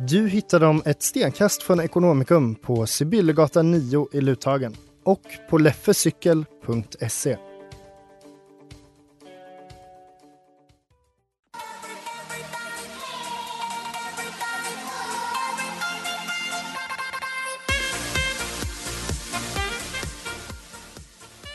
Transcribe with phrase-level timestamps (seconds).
[0.00, 7.36] Du hittar dem ett stenkast från Ekonomikum på Sibyllegatan 9 i Luthagen och på leffecykel.se.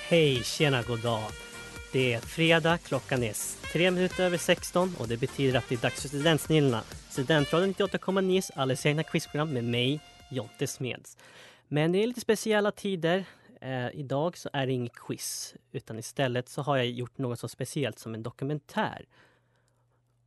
[0.07, 1.42] Hej, tjena, god dag.
[1.94, 3.33] Det är fredag, klockan är
[3.72, 6.81] tre minuter över 16 och det betyder att det är dags för Studentsnillena.
[7.09, 10.00] Studentradion 98,9s alldeles egna quizprogram med mig,
[10.31, 11.17] Jonte Smeds.
[11.67, 13.25] Men det är lite speciella tider.
[13.61, 17.47] Eh, idag så är det inget quiz utan istället så har jag gjort något så
[17.47, 19.05] speciellt som en dokumentär.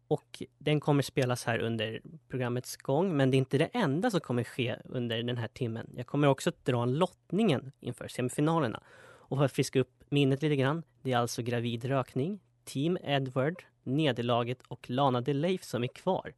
[0.08, 4.20] Och den kommer spelas här under programmets gång, men det är inte det enda som
[4.20, 5.90] kommer ske under den här timmen.
[5.96, 8.82] Jag kommer också dra en lottningen inför semifinalerna.
[9.28, 13.62] Och för att friska upp minnet lite grann, det är alltså Gravid rökning, Team Edward,
[13.82, 16.34] Nederlaget och Lana Leif som är kvar.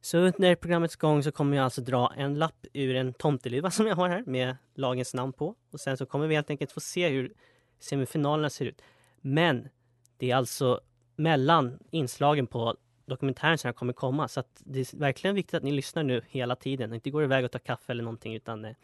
[0.00, 3.86] Så under programmets gång så kommer jag alltså dra en lapp ur en tomteluva som
[3.86, 5.54] jag har här med lagens namn på.
[5.70, 7.32] Och sen så kommer vi helt enkelt få se hur
[7.78, 8.82] semifinalerna ser ut.
[9.20, 9.68] Men
[10.16, 10.80] det är alltså
[11.16, 14.28] mellan inslagen på dokumentären som kommer komma.
[14.28, 16.94] Så att det är verkligen viktigt att ni lyssnar nu hela tiden.
[16.94, 18.74] Inte går iväg och tar kaffe eller någonting utan eh,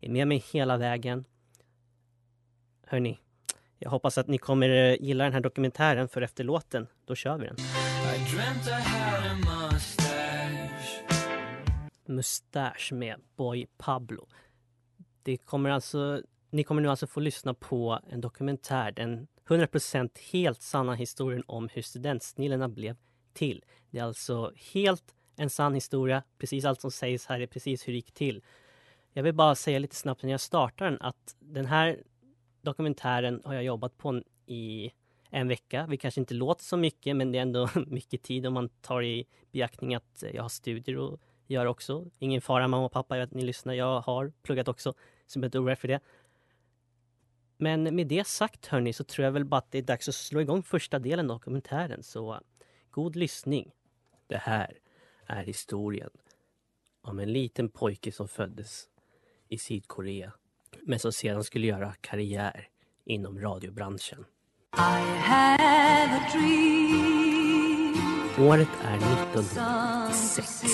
[0.00, 1.24] är med mig hela vägen.
[2.86, 3.18] Hörni,
[3.82, 7.38] jag hoppas att ni kommer eh, gilla den här dokumentären för efter låten, då kör
[7.38, 7.56] vi den.
[12.06, 14.28] Mustache med Boy Pablo.
[15.22, 20.62] Det kommer alltså, ni kommer nu alltså få lyssna på en dokumentär, den 100% helt
[20.62, 22.96] sanna historien om hur studentsnillena blev
[23.32, 23.64] till.
[23.90, 26.22] Det är alltså helt en sann historia.
[26.38, 28.42] Precis allt som sägs här är precis hur det gick till.
[29.12, 32.02] Jag vill bara säga lite snabbt när jag startar den att den här
[32.62, 34.92] dokumentären har jag jobbat på i
[35.30, 35.86] en vecka.
[35.88, 39.02] Vi kanske inte låter så mycket, men det är ändå mycket tid om man tar
[39.02, 42.10] i beaktning att eh, jag har studier att göra också.
[42.18, 43.74] Ingen fara mamma och pappa, jag vet att ni lyssnar.
[43.74, 44.92] Jag har pluggat också,
[45.26, 46.00] så jag behöver inte orolig för det.
[47.56, 50.14] Men med det sagt hörni, så tror jag väl bara att det är dags att
[50.14, 52.02] slå igång första delen av dokumentären.
[52.02, 52.40] Så
[52.90, 53.72] god lyssning.
[54.26, 54.78] Det här
[55.26, 56.10] är historien
[57.02, 58.88] om en liten pojke som föddes
[59.48, 60.32] i Sydkorea
[60.82, 62.68] men som sedan skulle göra karriär
[63.04, 64.24] inom radiobranschen.
[68.38, 70.64] Året är 1996.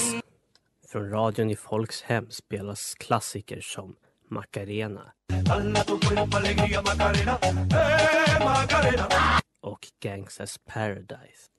[0.88, 3.96] Från radion i folks hem spelas klassiker som
[4.28, 5.12] Macarena
[9.60, 11.50] och Gangsters Paradise.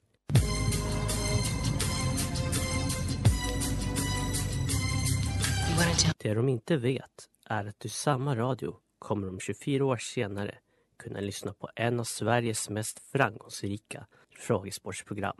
[6.18, 10.58] Det de inte vet är att du samma radio kommer om 24 år senare
[10.96, 14.06] kunna lyssna på en av Sveriges mest framgångsrika
[14.38, 15.36] frågesportsprogram.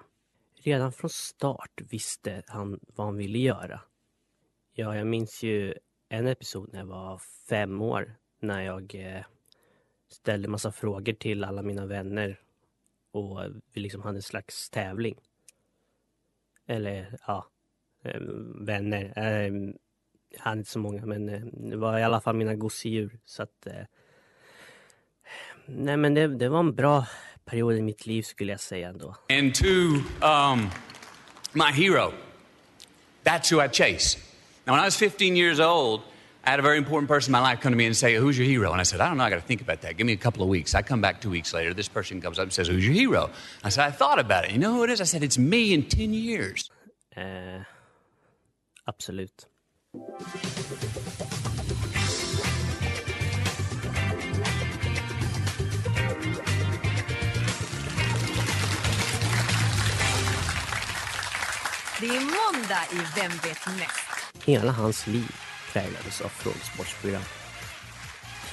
[0.54, 3.80] Redan från start visste han vad han ville göra.
[4.72, 5.74] Ja, jag minns ju
[6.08, 9.24] en episod när jag var fem år när jag eh,
[10.08, 12.40] ställde massa frågor till alla mina vänner
[13.10, 13.40] och
[13.72, 15.18] vi liksom hade en slags tävling.
[16.66, 17.46] Eller ja,
[18.02, 18.20] eh,
[18.60, 19.18] vänner.
[19.18, 19.52] Eh,
[20.30, 23.18] jag hade inte så många men eh, det var i alla fall mina gosedjur.
[23.24, 23.72] Så att, eh,
[25.66, 27.06] nej men det, det var en bra
[27.44, 29.14] period i mitt liv skulle jag säga ändå.
[29.30, 29.64] And to
[30.26, 30.70] um,
[31.52, 32.12] my hero,
[33.24, 34.18] that's who I chase.
[34.66, 36.00] Now, when I was 15 years old,
[36.44, 38.38] I had a very important person in my life come to me and say, Who's
[38.38, 38.72] your hero?
[38.72, 39.96] And I said, I don't know, I got to think about that.
[39.96, 40.74] Give me a couple of weeks.
[40.74, 41.74] I come back two weeks later.
[41.74, 43.30] This person comes up and says, Who's your hero?
[43.64, 44.52] I said, I thought about it.
[44.52, 45.00] You know who it is?
[45.00, 46.70] I said, It's me in 10 years.
[47.16, 47.64] Eh,
[48.86, 49.46] absolut.
[49.98, 50.04] Det
[62.06, 64.08] är måndag i Vem vet mest?
[64.44, 65.36] Hela hans liv
[65.72, 67.22] präglades av frågesportsprogram.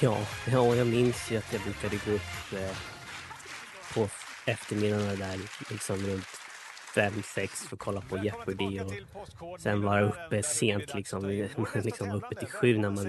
[0.00, 0.18] Ja,
[0.52, 2.76] ja, jag minns ju att jag brukade gå upp eh,
[3.94, 4.08] på
[4.44, 5.38] eftermiddagarna där
[5.70, 6.45] liksom runt
[6.96, 8.92] fem, sex för att kolla på Jeopardy och
[9.60, 11.22] sen vara uppe sent liksom.
[11.56, 13.04] Man liksom var uppe till sju när man,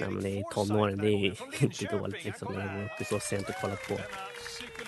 [0.00, 0.98] när man är i tonåren.
[0.98, 3.98] Det är inte dåligt liksom man går uppe så sent och kollar på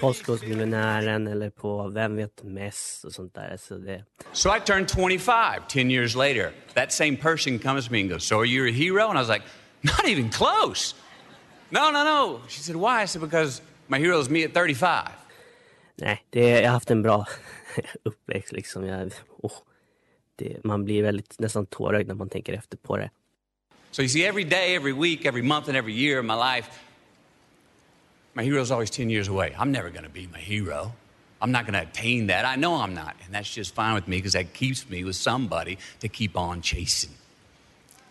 [0.01, 3.57] Postkodmiljonären eller på Vem vet mest och sånt där.
[3.57, 6.53] Så det, So I turned 25 10 years later.
[6.75, 9.09] That same person comes to me and goes, So are you a hero?
[9.09, 9.45] And I was like,
[9.81, 10.95] Not even close.
[11.71, 12.41] No, no, no.
[12.49, 13.03] She said, Why?
[13.03, 15.09] I said, Because my hero is me at 35.
[16.01, 17.27] nej, det, jag har haft en bra
[18.03, 18.87] uppväxt liksom.
[18.87, 19.53] Jag, åh,
[20.37, 23.11] det, man blir väldigt nästan tårögd när man tänker efter på det.
[23.91, 26.71] So you see, every day, every week, every month, and every year of my life,
[28.35, 29.53] my hero's always 10 years away.
[29.59, 30.93] I'm never going to be my hero.
[31.43, 32.45] I'm not going to attain that.
[32.45, 33.17] I know I'm not.
[33.25, 36.63] And that's just fine with me because that keeps me with somebody to keep on
[36.63, 37.11] chasing.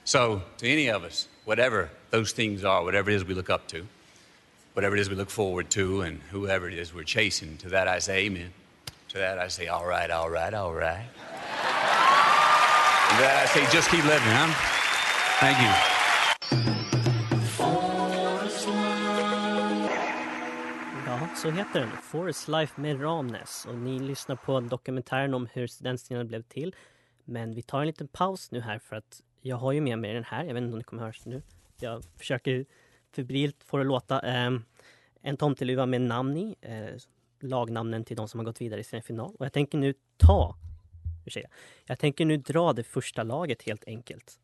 [0.04, 3.68] So, to any of us, whatever those things are, whatever it is we look up
[3.68, 3.88] to,
[4.74, 7.88] whatever it is we look forward to, and whoever it is we're chasing, to that
[7.88, 8.52] I say amen.
[9.10, 11.10] To that I say, all right, all right, all right.
[13.10, 14.54] And to that I say, just keep living, huh?
[15.40, 15.74] Thank you.
[21.06, 21.90] Ja, så heter den.
[22.04, 23.66] Forest Life med Ramnäs.
[23.70, 26.76] Och ni lyssnar på dokumentären om hur studentstilen blev till.
[27.26, 30.14] Men vi tar en liten paus nu här för att jag har ju med mig
[30.14, 30.44] den här.
[30.44, 31.42] Jag vet inte om ni kommer höra nu.
[31.80, 32.66] Jag försöker
[33.16, 34.22] febrilt få det att låta.
[34.22, 34.52] Eh,
[35.22, 36.56] en tomteluva med namn i.
[36.62, 37.00] Eh,
[37.44, 39.36] lagnamnen till de som har gått vidare i sin final.
[39.40, 40.56] Och jag tänker nu ta...
[41.26, 41.50] Ursäkta.
[41.86, 44.40] Jag tänker nu dra det första laget helt enkelt.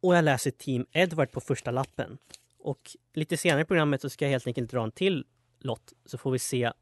[0.00, 2.18] Och jag läser Team Edward på första lappen.
[2.58, 5.26] Och lite senare i programmet så ska jag helt enkelt dra en till
[5.58, 6.72] lott så får vi se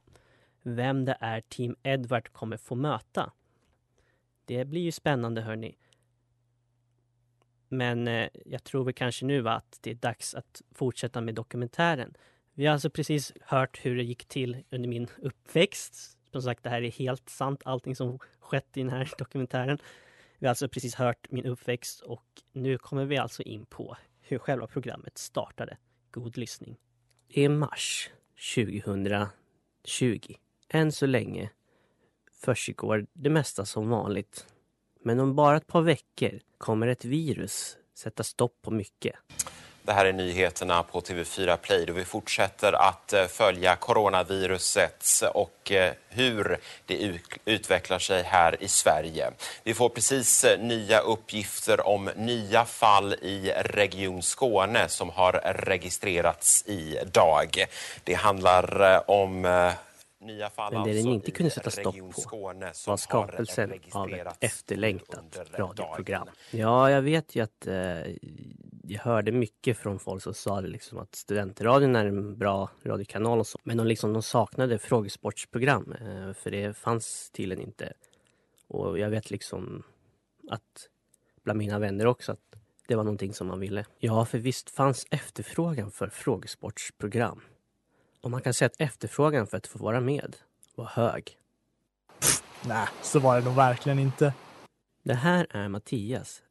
[0.63, 3.33] vem det är Team Edward kommer få möta.
[4.45, 5.77] Det blir ju spännande hörni.
[7.69, 12.15] Men eh, jag tror väl kanske nu att det är dags att fortsätta med dokumentären.
[12.55, 16.19] Vi har alltså precis hört hur det gick till under min uppväxt.
[16.33, 19.79] Som sagt, det här är helt sant, allting som skett i den här dokumentären.
[20.39, 24.39] Vi har alltså precis hört min uppväxt och nu kommer vi alltså in på hur
[24.39, 25.77] själva programmet startade.
[26.11, 26.77] God lyssning.
[27.35, 28.11] Det är mars
[28.55, 30.35] 2020.
[30.69, 31.51] Än så länge
[32.33, 34.47] försiggår det mesta som vanligt.
[35.03, 39.15] Men om bara ett par veckor kommer ett virus sätta stopp på mycket.
[39.83, 45.73] Det här är nyheterna på TV4 Play och vi fortsätter att eh, följa coronaviruset och
[45.73, 49.31] eh, hur det utvecklar sig här i Sverige.
[49.63, 56.65] Vi får precis eh, nya uppgifter om nya fall i Region Skåne som har registrerats
[56.67, 57.65] idag.
[58.05, 59.45] Det handlar om
[60.21, 62.53] nya fall Men det den alltså inte kunde sätta stopp på
[62.87, 66.29] var skapelsen av ett efterlängtat radioprogram.
[66.51, 67.75] Ja, jag vet ju att eh,
[68.83, 73.39] jag hörde mycket från folk som sa det liksom att studentradion är en bra radiokanal
[73.39, 73.59] och så.
[73.63, 77.93] Men de, liksom, de saknade frågesportsprogram eh, för det fanns tydligen inte.
[78.69, 79.83] Och jag vet liksom
[80.51, 80.89] att
[81.45, 82.49] bland mina vänner också att
[82.89, 83.85] det var någonting som man ville.
[83.99, 87.41] Ja, för visst fanns efterfrågan för frågesportsprogram.
[88.21, 90.37] Och man kan säga att efterfrågan för att få vara med
[90.75, 91.39] var hög.
[92.67, 94.33] Nej, så var det nog verkligen inte.
[95.03, 96.43] Det här är Mattias,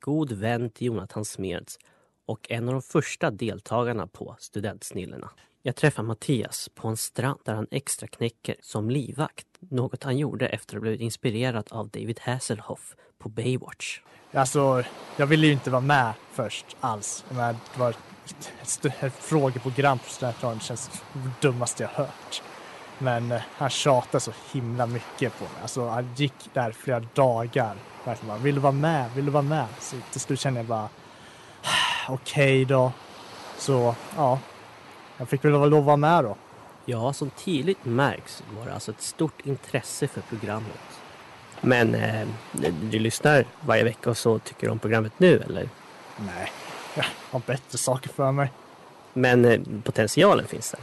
[0.00, 1.78] god vän till Jonathan Smeds
[2.26, 5.30] och en av de första deltagarna på Studentsnillena.
[5.62, 9.46] Jag träffar Mattias på en strand där han extra knäcker som livvakt.
[9.58, 14.00] Något han gjorde efter att ha blivit inspirerad av David Hasselhoff på Baywatch.
[14.32, 14.84] Alltså,
[15.16, 17.24] jag ville ju inte vara med först alls.
[17.28, 17.94] Det var
[18.62, 20.60] ett, frågeprogram på Studentradion.
[20.60, 22.42] Känns det dummaste jag hört.
[22.98, 25.62] Men eh, han tjatade så himla mycket på mig.
[25.62, 27.76] Alltså, han gick där flera dagar.
[28.04, 29.10] Verkligen bara, vill du vara med?
[29.14, 29.66] Vill du vara med?
[29.80, 30.88] Så till slut kände jag bara,
[32.08, 32.92] okej då.
[33.58, 34.38] Så, ja.
[35.16, 36.36] Jag fick väl lov att vara med då.
[36.84, 41.00] Ja, som tydligt märks var det alltså ett stort intresse för programmet.
[41.60, 42.26] Men eh,
[42.90, 45.68] du lyssnar varje vecka och så tycker du om programmet nu eller?
[46.16, 46.52] Nej,
[46.94, 48.52] jag har bättre saker för mig.
[49.12, 50.80] Men eh, potentialen finns där.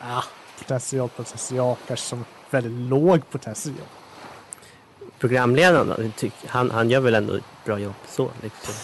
[0.00, 0.24] Ja,
[0.58, 3.86] potential, potential, kanske som väldigt låg potential.
[5.18, 6.12] Programledaren
[6.46, 8.74] han, han gör väl ändå ett bra jobb så liksom.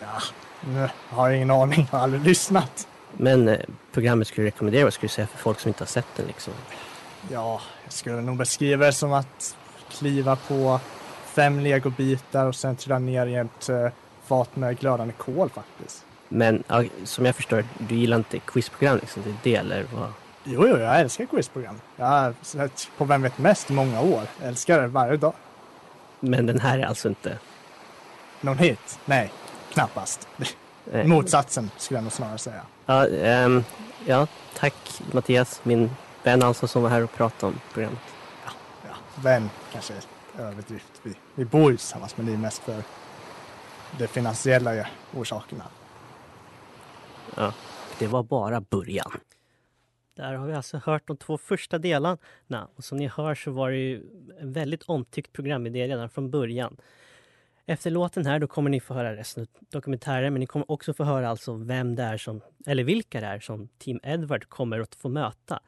[0.00, 0.22] Ja,
[0.60, 2.88] nu har jag ingen aning, jag har aldrig lyssnat.
[3.12, 3.60] Men eh,
[3.92, 6.26] programmet skulle du rekommendera, vad skulle du säga för folk som inte har sett den
[6.26, 6.52] liksom?
[7.30, 9.56] Ja, jag skulle nog beskriva det som att
[9.90, 10.80] kliva på
[11.24, 13.88] fem legobitar och sen trilla ner i ett eh,
[14.26, 16.04] fat med glödande kol faktiskt.
[16.28, 20.12] Men ja, som jag förstår, du gillar inte quizprogram liksom, det är det eller vad?
[20.44, 21.80] Jo, jo, jag älskar quizprogram.
[21.96, 24.22] Jag har sett på Vem vet mest många år.
[24.40, 25.32] Jag älskar det varje dag.
[26.20, 27.38] Men den här är alltså inte...
[28.40, 28.98] Någon hit?
[29.04, 29.32] Nej,
[29.72, 30.28] knappast.
[30.92, 32.60] eh, Motsatsen skulle jag nog snarare säga.
[32.86, 33.64] Ja, ehm,
[34.06, 34.26] ja,
[34.58, 35.90] tack Mattias, min
[36.22, 38.00] vän alltså som var här och pratade om programmet.
[38.44, 40.92] Ja, vän kanske är överdrift.
[41.02, 42.82] Vi, vi bor ju tillsammans men det är mest för
[43.98, 45.64] de finansiella orsakerna.
[47.36, 47.54] Ja,
[47.98, 49.12] det var bara början.
[50.14, 53.70] Där har vi alltså hört de två första delarna och som ni hör så var
[53.70, 54.02] det ju
[54.40, 56.76] en väldigt omtyckt programidé redan från början.
[57.66, 60.94] Efter låten här då kommer ni få höra resten av dokumentären men ni kommer också
[60.94, 64.80] få höra alltså vem det är som, eller vilka det är som Team Edward kommer
[64.80, 65.60] att få möta.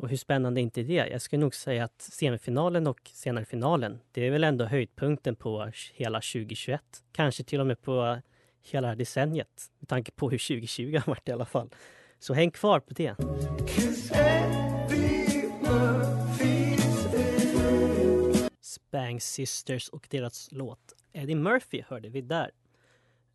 [0.00, 1.08] Och hur spännande är inte det?
[1.10, 5.70] Jag skulle nog säga att semifinalen och senare finalen, det är väl ändå höjdpunkten på
[5.94, 6.82] hela 2021.
[7.12, 8.20] Kanske till och med på
[8.62, 11.70] hela decenniet med tanke på hur 2020 har varit i alla fall.
[12.18, 13.16] Så häng kvar på det.
[18.60, 22.50] Spang Sisters och deras låt Eddie Murphy hörde vi där.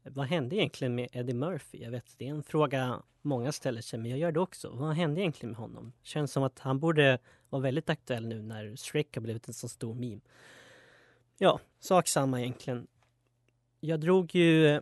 [0.09, 1.83] Vad hände egentligen med Eddie Murphy?
[1.83, 4.69] Jag vet, det är en fråga många ställer sig, men jag gör det också.
[4.69, 5.93] Vad hände egentligen med honom?
[6.03, 7.19] Känns som att han borde
[7.50, 10.21] vara väldigt aktuell nu när Shrek har blivit en så stor meme.
[11.38, 12.88] Ja, sak samma egentligen.
[13.79, 14.81] Jag drog ju eh,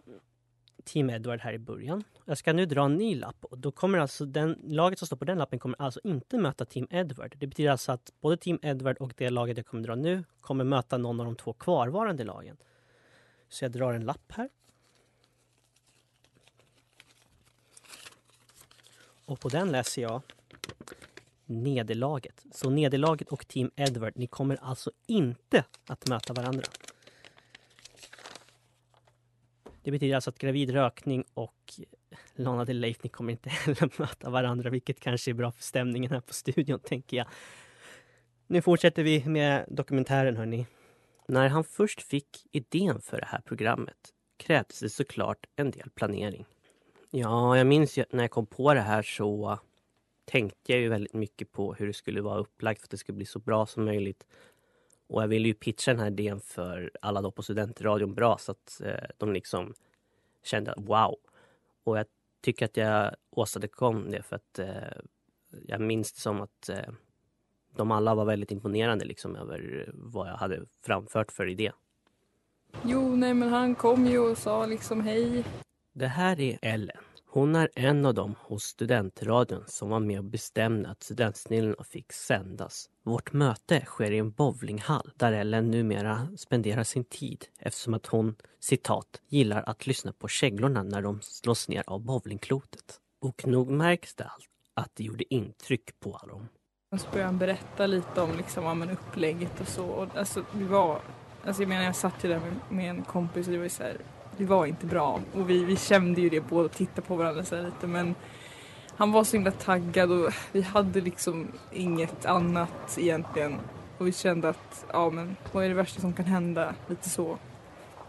[0.84, 2.04] Team Edward här i början.
[2.26, 5.18] Jag ska nu dra en ny lapp och då kommer alltså den, laget som står
[5.18, 7.36] på den lappen kommer alltså inte möta Team Edward.
[7.38, 10.64] Det betyder alltså att både Team Edward och det laget jag kommer dra nu kommer
[10.64, 12.58] möta någon av de två kvarvarande lagen.
[13.50, 14.50] Så jag drar en lapp här.
[19.26, 20.22] Och på den läser jag
[21.46, 22.46] nederlaget.
[22.52, 26.64] Så nederlaget och Team Edward, ni kommer alltså inte att möta varandra.
[29.84, 31.74] Det betyder alltså att gravid rökning och
[32.36, 36.12] Lana Del Leif, ni kommer inte heller möta varandra, vilket kanske är bra för stämningen
[36.12, 37.28] här på studion, tänker jag.
[38.48, 40.68] Nu fortsätter vi med dokumentären, hörni.
[41.28, 43.98] När han först fick idén för det här programmet
[44.38, 46.46] krävdes det såklart en del planering.
[47.16, 49.60] Ja, jag minns ju att när jag kom på det här så
[50.26, 53.16] tänkte jag ju väldigt mycket på hur det skulle vara upplagt för att det skulle
[53.16, 54.28] bli så bra som möjligt.
[55.08, 58.52] Och jag ville ju pitcha den här idén för alla då på studentradion bra så
[58.52, 59.74] att eh, de liksom
[60.44, 61.16] kände wow.
[61.84, 62.06] Och jag
[62.42, 64.98] tycker att jag åstadkom det för att eh,
[65.68, 66.94] jag minns det som att eh,
[67.76, 71.72] de alla var väldigt imponerande liksom över vad jag hade framfört för idé.
[72.84, 75.44] Jo, nej men han kom ju och sa liksom hej.
[75.96, 76.98] Det här är Ellen.
[77.26, 82.14] Hon är en av dem hos studentradion som var med och bestämde att Studentsnillena fick
[82.14, 82.90] sändas.
[83.04, 88.36] Vårt möte sker i en bowlinghall där Ellen numera spenderar sin tid eftersom att hon,
[88.60, 93.00] citat, gillar att lyssna på käglorna när de slås ner av bowlingklotet.
[93.22, 96.48] Och nog märks det allt att det gjorde intryck på dem.
[97.00, 99.86] Så började han berätta lite om liksom, ja, men upplägget och så.
[99.86, 101.02] Och, alltså, det var,
[101.46, 103.70] alltså, jag menar jag satt ju där med, med en kompis och det var ju
[103.70, 103.98] så här,
[104.38, 105.20] det var inte bra.
[105.34, 108.16] Och vi, vi kände ju det båda tittade på varandra så lite men
[108.98, 113.56] han var så himla taggad och vi hade liksom inget annat egentligen.
[113.98, 116.74] Och vi kände att, ja men vad är det värsta som kan hända?
[116.88, 117.38] Lite så.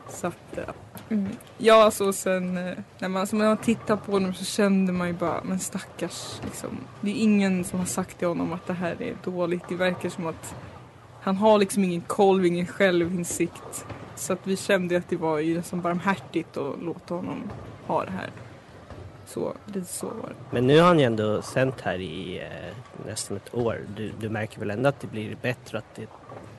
[0.08, 0.58] Så att,
[1.08, 1.28] mm.
[1.58, 5.14] ja alltså sen när man, alltså, när man tittar på honom så kände man ju
[5.14, 6.78] bara, men stackars liksom.
[7.00, 9.62] Det är ingen som har sagt till honom att det här är dåligt.
[9.68, 10.54] Det verkar som att
[11.20, 13.86] han har liksom ingen koll, ingen självinsikt.
[14.16, 17.50] Så att vi kände att det var ju nästan barmhärtigt att låta honom
[17.86, 18.30] ha det här.
[19.26, 20.34] Så, lite så var det.
[20.50, 23.80] Men nu har han ju ändå sänt här i eh, nästan ett år.
[23.96, 26.10] Du, du märker väl ändå att det blir bättre, att det är ett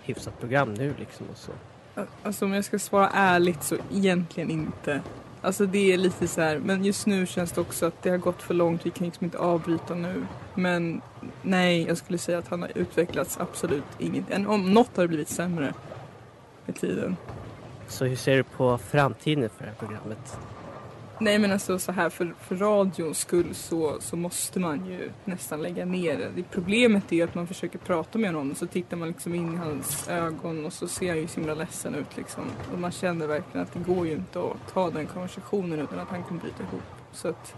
[0.03, 1.51] hyfsat program nu liksom och så?
[2.24, 5.01] Alltså om jag ska svara ärligt så egentligen inte.
[5.41, 8.17] Alltså det är lite så här, men just nu känns det också att det har
[8.17, 10.25] gått för långt, vi kan liksom inte avbryta nu.
[10.53, 11.01] Men
[11.41, 14.47] nej, jag skulle säga att han har utvecklats absolut inget.
[14.47, 15.74] Om något har det blivit sämre
[16.65, 17.15] med tiden.
[17.87, 20.37] Så hur ser du på framtiden för det här programmet?
[21.19, 25.61] Nej men alltså så här för, för radions skull så, så måste man ju nästan
[25.61, 26.43] lägga ner det.
[26.51, 29.57] Problemet är att man försöker prata med honom och så tittar man liksom in i
[29.57, 32.43] hans ögon och så ser han ju så himla ledsen ut liksom.
[32.73, 36.09] Och man känner verkligen att det går ju inte att ta den konversationen utan att
[36.09, 36.83] han kommer bryta ihop.
[37.11, 37.55] Så att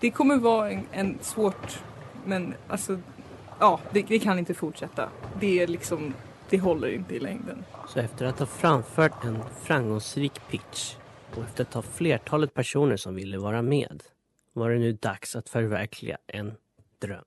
[0.00, 1.82] det kommer vara en, en svårt
[2.24, 2.98] men alltså
[3.58, 5.08] ja det, det kan inte fortsätta.
[5.40, 6.14] Det är liksom
[6.50, 7.64] det håller inte i längden.
[7.88, 10.96] Så efter att ha framfört en framgångsrik pitch
[11.36, 14.02] och efter att ha flertalet personer som ville vara med
[14.52, 16.52] var det nu dags att förverkliga en
[16.98, 17.24] dröm.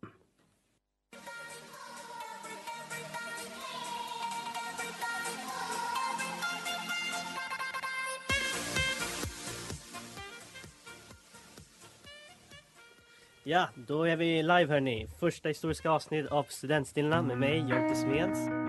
[13.47, 15.07] Ja, då är vi live hörni.
[15.19, 18.64] Första historiska avsnitt av Studentsnillena med mig, Jonte Smeds.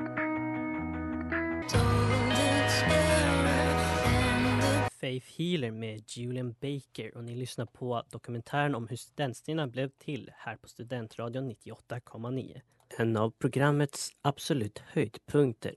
[5.00, 10.30] Faith Healer med Julian Baker och ni lyssnar på dokumentären om hur studentstina blev till
[10.34, 12.60] här på Studentradion 98,9.
[12.98, 15.74] En av programmets absolut höjdpunkter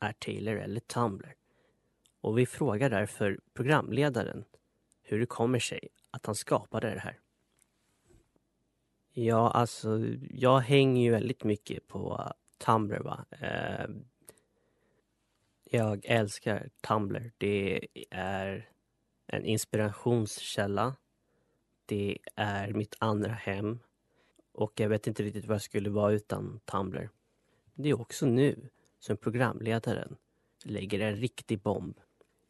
[0.00, 1.34] är Taylor eller Tumblr.
[2.20, 4.44] Och vi frågar därför programledaren
[5.02, 7.18] hur det kommer sig att han skapade det här.
[9.12, 13.00] Ja, alltså jag hänger ju väldigt mycket på Tumblr.
[13.00, 13.24] Va?
[13.30, 13.88] Eh,
[15.74, 17.32] jag älskar Tumblr.
[17.38, 18.70] Det är
[19.26, 20.96] en inspirationskälla.
[21.86, 23.78] Det är mitt andra hem.
[24.52, 27.08] Och jag vet inte riktigt vad jag skulle vara utan Tumblr.
[27.74, 30.16] Det är också nu som programledaren
[30.64, 32.00] lägger en riktig bomb.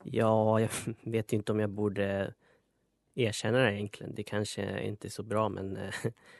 [0.03, 0.71] Ja, jag
[1.03, 2.35] vet inte om jag borde
[3.15, 4.15] erkänna det egentligen.
[4.15, 5.95] Det kanske inte är så bra men eh,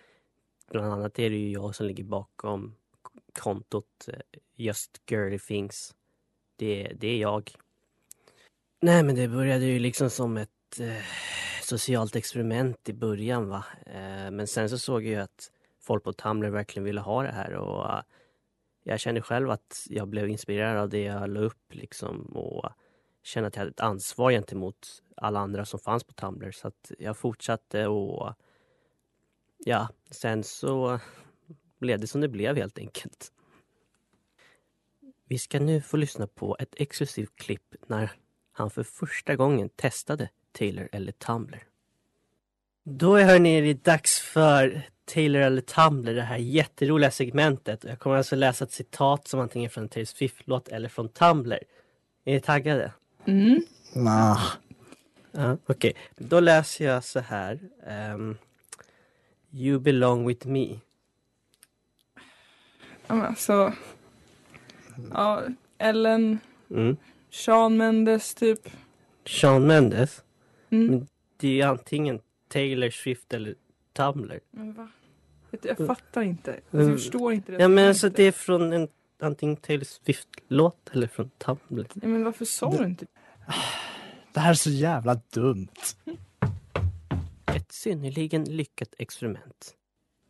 [0.71, 2.75] bland annat är det ju jag som ligger bakom
[3.33, 5.95] kontot eh, Just Girly Things.
[6.57, 7.51] Det, det är jag.
[8.81, 11.05] Nej men det började ju liksom som ett eh,
[11.63, 13.65] socialt experiment i början va.
[13.87, 17.33] Eh, men sen så såg jag ju att folk på Tumblr verkligen ville ha det
[17.33, 18.03] här och eh,
[18.83, 22.71] jag kände själv att jag blev inspirerad av det jag la upp liksom och
[23.23, 26.93] kände att jag hade ett ansvar gentemot alla andra som fanns på Tumblr så att
[26.99, 28.35] jag fortsatte och
[29.59, 31.01] ja, sen så
[31.79, 33.33] blev det som det blev helt enkelt.
[35.29, 38.11] Vi ska nu få lyssna på ett exklusivt klipp när
[38.53, 41.65] han för första gången testade Taylor eller Tumblr.
[42.85, 47.85] Då hörni är det dags för Taylor eller Tumblr, det här jätteroliga segmentet.
[47.85, 51.09] Jag kommer alltså läsa ett citat som antingen är från en Taylor Swift-låt eller från
[51.09, 51.59] Tumblr.
[52.25, 52.93] Är ni taggade?
[53.27, 53.63] Mm.
[53.95, 54.41] Nah.
[55.33, 57.59] Ja, Okej, då läser jag så här.
[57.87, 58.39] ehm,
[59.51, 60.79] you belong with me.
[63.07, 63.73] Ja, men alltså.
[65.13, 65.43] Ja,
[65.79, 66.39] Ellen,
[66.71, 66.97] Mm.
[67.31, 68.69] Sean Mendes typ.
[69.27, 70.23] Sean Mendes.
[70.71, 70.87] Mm.
[70.87, 73.55] Men det är ju antingen Taylor Swift eller
[73.93, 74.41] Tumblr.
[74.51, 74.89] Men va?
[75.63, 76.53] Jag fattar inte.
[76.53, 76.89] Alltså, Mm.
[76.89, 77.59] jag förstår inte det.
[77.63, 78.89] Ja men alltså det är från en
[79.21, 81.87] antingen Taylor Swift-låt eller från Tumblr.
[81.95, 83.07] Ja, men varför sa du inte
[84.33, 85.69] Det här är så jävla dumt.
[87.57, 89.75] Ett synnerligen lyckat experiment.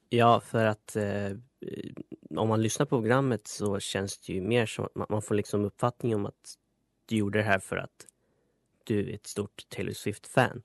[0.09, 1.31] Ja, för att eh,
[2.39, 5.65] om man lyssnar på programmet så känns det ju mer som att man, får liksom
[5.65, 6.55] uppfattning om att
[7.07, 8.07] du gjorde det här för att
[8.85, 10.63] du är ett stort Taylor Swift-fan.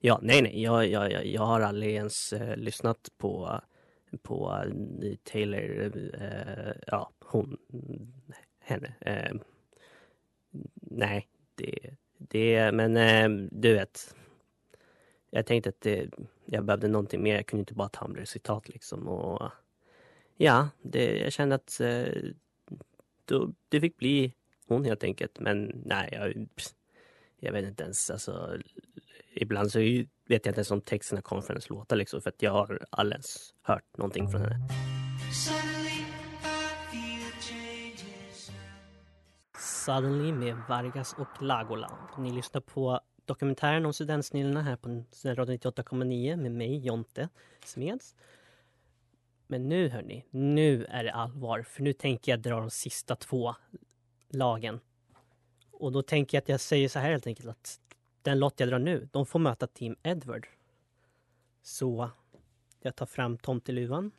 [0.00, 3.60] Ja, nej, nej, jag, jag, jag, jag har aldrig ens eh, lyssnat på,
[4.22, 4.64] på
[5.02, 7.58] eh, Taylor, eh, ja, hon,
[8.60, 8.94] henne.
[9.00, 9.34] Eh,
[10.74, 14.14] nej, det, det, men eh, du vet.
[15.30, 16.10] Jag tänkte att det,
[16.44, 17.34] jag behövde någonting mer.
[17.34, 19.08] Jag kunde inte bara Tumblr-citat liksom.
[19.08, 19.50] Och,
[20.36, 22.22] ja, det, jag kände att eh,
[23.24, 24.34] då, det fick bli
[24.66, 25.40] hon helt enkelt.
[25.40, 26.48] Men nej, jag,
[27.40, 28.10] jag vet inte ens.
[28.10, 28.58] Alltså,
[29.34, 32.22] ibland så vet jag inte ens om texterna kommer från hennes låtar liksom.
[32.22, 34.68] För att jag har aldrig ens hört någonting från henne.
[39.58, 41.94] Suddenly med Vargas och Lagoland.
[42.18, 47.28] Ni lyssnar på dokumentären om studentsnillena här på Studentradion 98,9 med mig, Jonte
[47.64, 48.14] Smeds.
[49.46, 51.62] Men nu hörni, nu är det allvar.
[51.62, 53.54] För nu tänker jag dra de sista två
[54.28, 54.80] lagen.
[55.70, 57.80] Och då tänker jag att jag säger så här helt enkelt att
[58.22, 60.48] den lott jag drar nu, de får möta Team Edward.
[61.62, 62.10] Så
[62.80, 64.10] jag tar fram tomteluvan.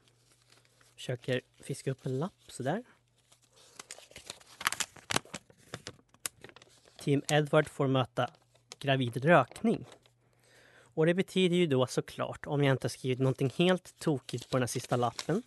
[0.95, 2.83] Försöker fiska upp en lapp sådär.
[6.97, 8.29] Team Edward får möta
[8.79, 9.85] gravid rökning.
[10.95, 14.57] Och det betyder ju då såklart, om jag inte har skrivit någonting helt tokigt på
[14.57, 15.43] den här sista lappen,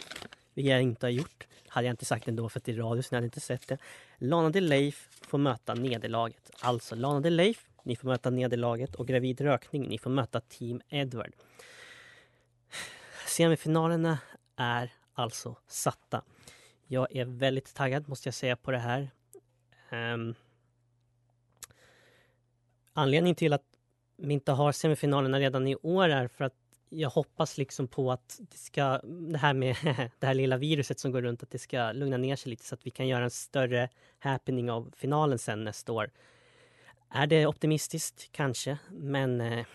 [0.54, 3.02] vilket jag inte har gjort, hade jag inte sagt ändå för att det är radio
[3.02, 3.78] så ni hade inte sett det.
[4.18, 6.50] Lana Del Leif får möta nederlaget.
[6.60, 10.80] Alltså Lana Del Leif, ni får möta nederlaget och gravid rökning, ni får möta Team
[10.88, 11.32] Edward.
[13.26, 14.18] Semifinalerna
[14.56, 16.22] är alltså satta.
[16.86, 19.10] Jag är väldigt taggad måste jag säga på det här.
[19.92, 20.34] Um,
[22.92, 23.67] anledningen till att
[24.18, 26.54] vi inte har semifinalerna redan i år är för att
[26.88, 29.76] jag hoppas liksom på att det ska, det här med
[30.18, 32.74] det här lilla viruset som går runt, att det ska lugna ner sig lite så
[32.74, 36.10] att vi kan göra en större happening av finalen sen nästa år.
[37.10, 38.28] Är det optimistiskt?
[38.32, 39.66] Kanske, men eh,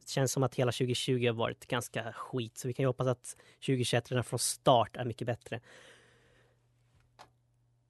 [0.00, 3.06] det känns som att hela 2020 har varit ganska skit, så vi kan ju hoppas
[3.06, 3.36] att
[3.66, 5.60] 2021 redan från start är mycket bättre.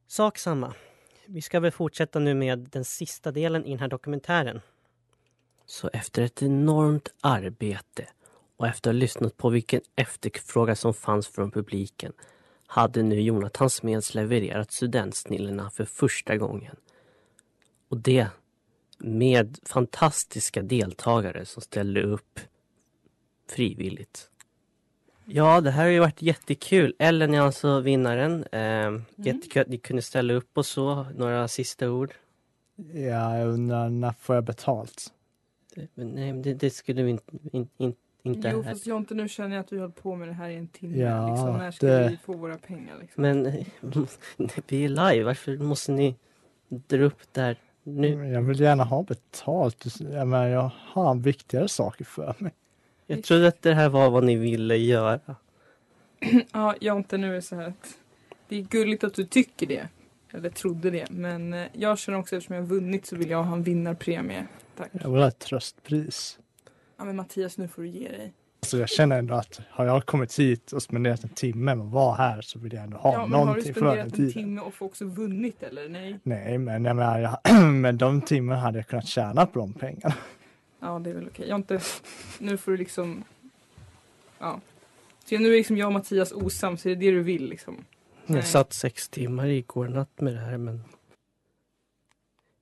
[0.07, 0.75] Sak samma.
[1.27, 4.61] Vi ska väl fortsätta nu med den sista delen i den här dokumentären.
[5.67, 8.09] Så efter ett enormt arbete
[8.57, 12.13] och efter att ha lyssnat på vilken efterfrågan som fanns från publiken
[12.67, 16.77] hade nu Jonathan Smeds levererat Studentsnillena för första gången.
[17.89, 18.29] Och det
[18.99, 22.41] med fantastiska deltagare som ställde upp
[23.51, 24.31] frivilligt.
[25.25, 26.95] Ja, det här har ju varit jättekul.
[26.99, 28.45] Ellen är alltså vinnaren.
[28.45, 31.07] Eh, Jättekul att ni kunde ställa upp och så.
[31.15, 32.15] Några sista ord?
[32.93, 35.14] Ja, jag undrar när får jag betalt?
[35.75, 37.33] Det, nej, men det, det skulle vi inte...
[37.53, 38.71] In, in, inte Jo, här.
[38.73, 40.99] fast Jonte, nu känner jag att vi hållit på med det här i en timme.
[40.99, 41.57] Ja, liksom.
[41.59, 42.99] När ska det- vi få våra pengar?
[43.01, 43.23] Liksom?
[43.23, 43.43] Men
[44.69, 45.23] vi är live.
[45.25, 46.17] Varför måste ni
[46.69, 48.29] dra upp där nu?
[48.29, 49.85] Jag vill gärna ha betalt.
[50.01, 52.53] Jag, menar, jag har viktigare saker för mig.
[53.07, 55.21] Jag trodde att det här var vad ni ville göra.
[56.53, 57.95] Ja, Jonte, nu är det så här att
[58.49, 59.89] det är gulligt att du tycker det.
[60.35, 61.11] Eller trodde det.
[61.11, 64.47] Men eh, jag känner också eftersom jag har vunnit så vill jag ha en vinnarpremie.
[64.77, 64.91] Tack.
[64.93, 66.39] Jag vill ha ett tröstpris.
[66.97, 68.33] Ja, men Mattias, nu får du ge dig.
[68.61, 71.93] Alltså jag känner ändå att har jag kommit hit och spenderat en timme med att
[71.93, 74.13] vara här så vill jag ändå ha ja, har du någonting för den spenderat en
[74.13, 74.33] tiden.
[74.33, 75.89] timme och också vunnit eller?
[75.89, 76.19] Nej.
[76.23, 80.15] Nej, men jag menar, jag, med de timmarna hade jag kunnat tjäna på de pengarna.
[80.81, 81.49] Ja, det är väl okej.
[81.49, 81.81] Jonte,
[82.39, 83.25] nu får du liksom...
[84.39, 84.61] Ja.
[85.25, 87.85] Så nu är liksom jag och Mattias osams, är det det du vill liksom?
[88.27, 88.39] Nej.
[88.39, 90.85] Jag satt sex timmar igår natt med det här men...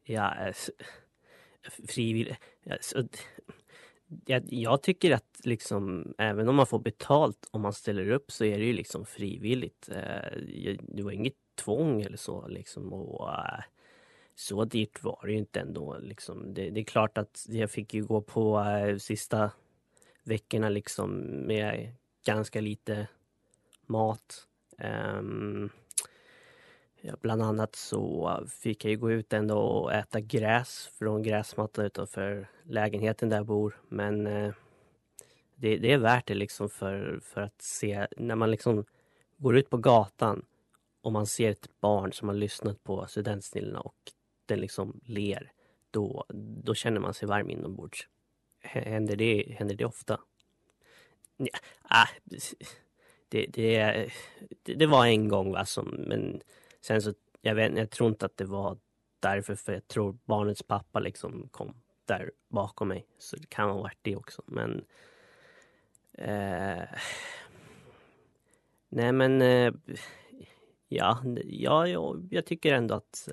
[0.05, 0.73] Ja, alltså,
[1.89, 2.37] frivillig...
[2.71, 3.05] Alltså,
[4.27, 8.45] jag, jag tycker att liksom, även om man får betalt om man ställer upp så
[8.45, 9.89] är det ju liksom frivilligt.
[9.89, 10.39] Eh,
[10.81, 12.93] Det var inget tvång eller så liksom.
[12.93, 13.65] Och, eh,
[14.35, 15.99] så dyrt var det ju inte ändå.
[15.99, 16.55] Liksom.
[16.55, 19.51] Det, det är klart att jag fick ju gå på eh, sista
[20.23, 21.11] veckorna liksom
[21.47, 21.95] med
[22.25, 23.09] ganska lite
[23.87, 24.49] mat.
[24.83, 25.71] Ehm,
[27.01, 31.85] ja, bland annat så fick jag ju gå ut ändå och äta gräs från gräsmattan
[31.85, 33.81] utanför lägenheten där jag bor.
[33.89, 34.55] Men eh,
[35.55, 38.85] det, det är värt det liksom för, för att se när man liksom
[39.37, 40.45] går ut på gatan
[41.03, 43.97] och man ser ett barn som har lyssnat på studentsnillena och
[44.47, 45.53] den liksom ler.
[45.91, 46.25] Då,
[46.65, 48.09] då känner man sig varm inombords.
[48.61, 50.21] Händer det, händer det ofta?
[51.37, 52.09] Ja, ah,
[53.33, 54.11] det, det,
[54.63, 56.41] det, var en gång va, som, men
[56.81, 58.79] sen så, jag, vet, jag tror inte att det var
[59.21, 63.07] därför, för jag tror barnets pappa liksom kom där bakom mig.
[63.19, 64.85] Så det kan ha varit det också, men
[66.13, 66.85] eh,
[68.89, 69.73] Nej men eh,
[70.89, 73.29] ja, ja, jag, jag tycker ändå att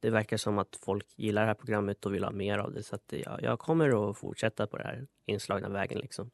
[0.00, 2.82] det verkar som att folk gillar det här programmet och vill ha mer av det.
[2.82, 6.30] Så att ja, jag kommer att fortsätta på den här inslagna vägen liksom.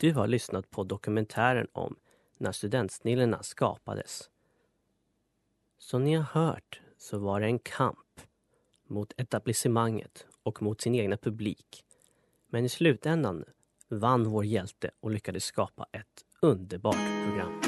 [0.00, 1.96] Du har lyssnat på dokumentären om
[2.36, 4.30] när studentsnillena skapades.
[5.78, 8.20] Som ni har hört så var det en kamp
[8.86, 11.84] mot etablissemanget och mot sin egna publik.
[12.46, 13.44] Men i slutändan
[13.88, 17.60] vann vår hjälte och lyckades skapa ett underbart program.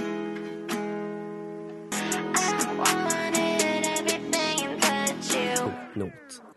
[5.57, 6.50] Fotnot.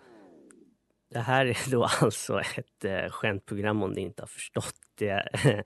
[1.13, 5.29] Det här är då alltså ett eh, skämtprogram om ni inte har förstått det.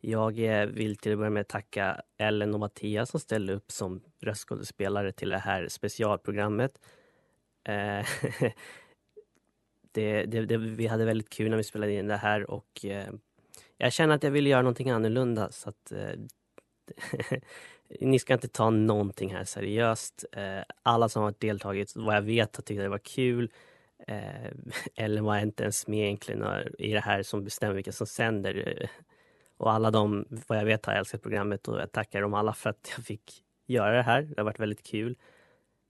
[0.00, 4.00] Jag eh, vill till att börja med tacka Ellen och Mattias som ställde upp som
[4.20, 6.80] röstskådespelare till det här specialprogrammet.
[7.68, 8.06] Eh,
[9.92, 13.12] det, det, det, vi hade väldigt kul när vi spelade in det här och eh,
[13.78, 16.10] jag känner att jag ville göra någonting annorlunda så att eh,
[18.00, 20.24] ni ska inte ta någonting här seriöst.
[20.32, 23.50] Eh, alla som har deltagit, vad jag vet, har tyckt att det var kul.
[24.06, 24.50] Eh,
[24.96, 26.44] Ellen var inte ens med egentligen
[26.78, 28.68] i det här som bestämmer vilka som sänder.
[28.68, 28.88] Eh,
[29.56, 32.70] och alla de, vad jag vet, har älskat programmet och jag tackar dem alla för
[32.70, 34.22] att jag fick göra det här.
[34.22, 35.16] Det har varit väldigt kul.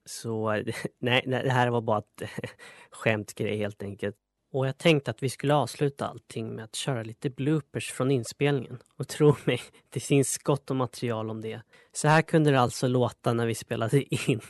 [0.05, 0.51] Så
[0.99, 2.29] nej, nej det här var bara ett
[2.91, 4.15] skämtgrej helt enkelt.
[4.51, 8.79] Och jag tänkte att vi skulle avsluta allting med att köra lite bloopers från inspelningen.
[8.97, 11.61] Och tro mig, det finns gott om material om det.
[11.91, 14.41] Så här kunde det alltså låta när vi spelade in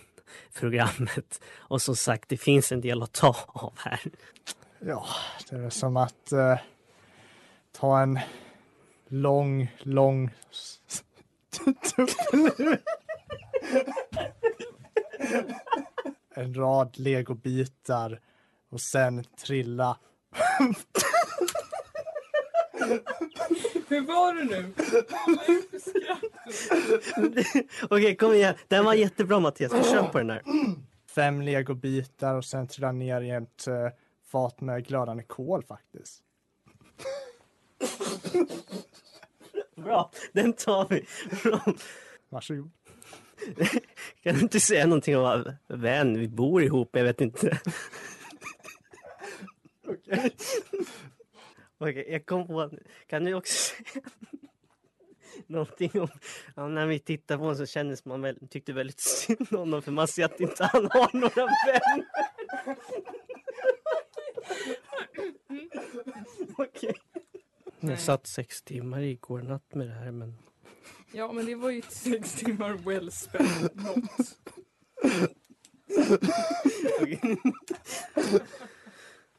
[0.54, 1.42] programmet.
[1.58, 4.00] Och som sagt, det finns en del att ta av här.
[4.80, 5.06] Ja,
[5.50, 6.60] det är som att eh,
[7.72, 8.20] ta en
[9.08, 10.34] lång, lång
[16.36, 18.20] en rad legobitar
[18.70, 19.98] och sen trilla.
[23.88, 24.74] Hur var det nu?
[27.90, 28.56] Okej, kom igen.
[28.68, 29.74] Den var jättebra Mattias.
[29.74, 30.42] Vi kör på den där.
[31.16, 33.90] Fem legobitar och sen trilla ner i ett eh,
[34.32, 36.22] fat med glödande kol faktiskt.
[39.76, 41.06] Bra, den tar vi.
[42.30, 42.72] Varsågod.
[44.24, 46.20] Kan du inte säga någonting om vän?
[46.20, 47.60] Vi bor ihop, jag vet inte.
[49.88, 50.36] Okej.
[51.78, 52.72] Okej, jag kom på...
[53.08, 54.06] Kan du också säga...
[55.48, 56.08] någonting om,
[56.56, 59.82] ja, när vi tittar på honom så kändes man väl, tyckte väldigt synd om honom
[59.82, 62.06] för man ser att inte han har några vänner.
[66.58, 66.96] Okej.
[67.80, 70.38] Jag satt sex timmar igår natt med det här men
[71.14, 73.76] Ja, men det var ju sex timmar well spent.
[73.76, 74.38] Något.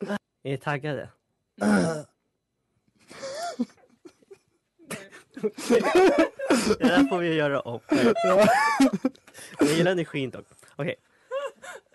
[0.42, 1.10] Är ni taggade?
[6.78, 7.80] Det där får vi göra om.
[9.58, 10.46] Jag gillar energin dock.
[10.76, 10.94] Okej.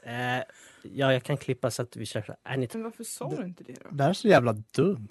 [0.03, 0.43] Eh,
[0.83, 2.35] ja, jag kan klippa så att vi kör.
[2.43, 3.89] Är ni Men varför sa du inte det då?
[3.91, 5.07] Det här är så jävla dumt.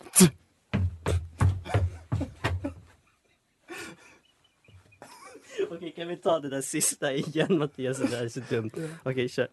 [5.70, 7.98] Okej, kan vi ta det där sista igen Mattias?
[7.98, 8.70] Det där är så dumt.
[9.04, 9.48] Okej, kör.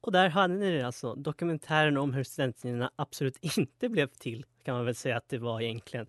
[0.00, 1.14] Och där hade ni det alltså.
[1.14, 5.60] Dokumentären om hur studenttidningarna absolut inte blev till, kan man väl säga att det var
[5.60, 6.06] egentligen.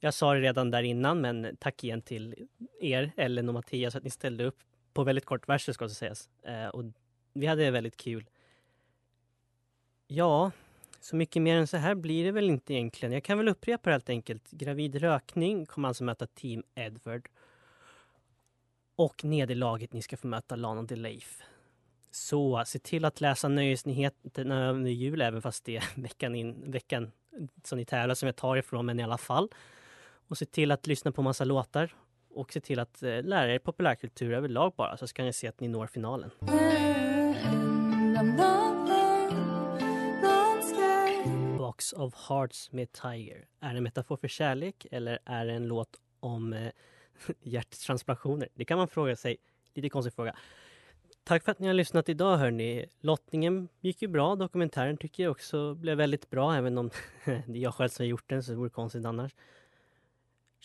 [0.00, 2.48] Jag sa det redan där innan, men tack igen till
[2.80, 4.58] er, Ellen och Mattias, att ni ställde upp
[4.92, 6.28] på väldigt kort varsel ska det sägas.
[6.42, 6.84] Eh, och
[7.32, 8.30] vi hade väldigt kul.
[10.06, 10.50] Ja,
[11.00, 13.12] så mycket mer än så här blir det väl inte egentligen.
[13.12, 14.50] Jag kan väl upprepa det helt enkelt.
[14.50, 17.28] Gravid rökning kommer alltså möta Team Edward.
[18.96, 21.42] Och nederlaget ni ska få möta Lana Leif.
[22.10, 27.12] Så se till att läsa nöjesnyheterna under jul, även fast det är veckan, in, veckan
[27.64, 29.48] som ni tävlar som jag tar ifrån, men i alla fall.
[30.28, 31.94] Och se till att lyssna på massa låtar
[32.34, 35.60] och se till att eh, lära er populärkultur överlag bara, så ska ni se att
[35.60, 36.30] ni når finalen.
[41.58, 43.46] Box of Hearts med Tiger.
[43.60, 46.72] Är det en metafor för kärlek eller är det en låt om eh,
[47.42, 48.48] hjärttransplantationer?
[48.54, 49.36] Det kan man fråga sig.
[49.74, 50.36] Lite konstig fråga.
[51.24, 52.86] Tack för att ni har lyssnat idag hörni.
[53.00, 54.36] Lottningen gick ju bra.
[54.36, 56.90] Dokumentären tycker jag också blev väldigt bra, även om
[57.24, 59.34] det är jag själv som har gjort den så det vore konstigt annars.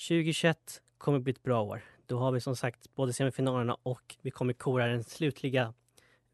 [0.07, 1.81] 2021 kommer bli ett bra år.
[2.05, 5.73] Då har vi som sagt både semifinalerna och vi kommer kora den slutliga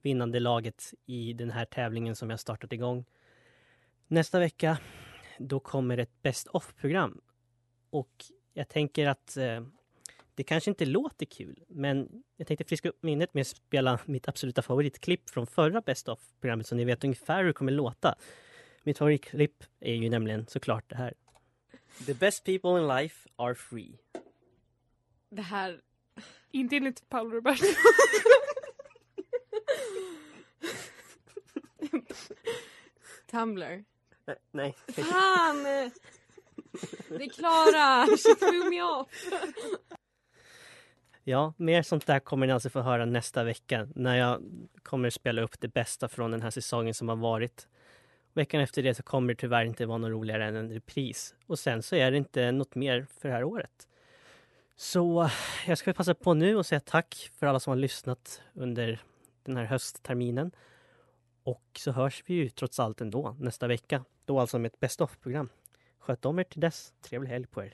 [0.02, 3.06] vinnande laget i den här tävlingen som jag startat igång.
[4.08, 4.78] Nästa vecka,
[5.40, 7.22] då kommer ett Best of-program.
[7.90, 9.62] Och jag tänker att eh,
[10.36, 14.28] det kanske inte låter kul, men jag tänkte friska upp minnet med att spela mitt
[14.28, 18.16] absoluta favoritklipp från förra Best of-programmet så ni vet ungefär hur det kommer låta.
[18.84, 21.14] Mitt favoritklipp är ju nämligen såklart det här.
[22.06, 23.98] The best people in life are free.
[25.30, 25.82] Det här...
[26.52, 27.66] Inte enligt Paolo Roberto.
[33.32, 33.84] Tumblr.
[34.26, 34.76] Nej, Nej.
[34.88, 35.64] Fan!
[37.10, 38.06] Det är Klara!
[38.18, 39.08] She threw me off.
[41.28, 44.42] Ja, mer sånt där kommer ni alltså få höra nästa vecka när jag
[44.84, 47.68] kommer spela upp det bästa från den här säsongen som har varit.
[48.34, 51.36] Veckan efter det så kommer det tyvärr inte vara något roligare än en repris.
[51.48, 53.88] Och sen så är det inte något mer för det här året.
[54.76, 55.30] Så
[55.68, 59.00] jag ska passa på nu och säga tack för alla som har lyssnat under
[59.44, 60.52] den här höstterminen.
[61.44, 64.06] Och så hörs vi ju trots allt ändå nästa vecka.
[64.26, 65.50] Då alltså med ett best of-program.
[66.00, 66.94] Sköt om er till dess.
[67.02, 67.74] Trevlig helg på er.